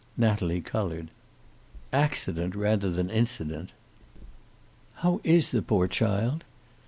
Natalie 0.17 0.61
colored. 0.61 1.11
"Accident, 1.93 2.55
rather 2.55 2.89
than 2.89 3.11
incident." 3.11 3.71
"How 4.95 5.21
is 5.23 5.51
the 5.51 5.61
poor 5.61 5.87
child?" 5.87 6.43